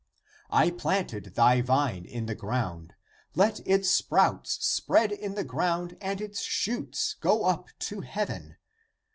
[0.49, 2.95] <"I planted thy vine in the ground,
[3.35, 8.57] let its sprouts spread in the ground and its shoots go up to heaven.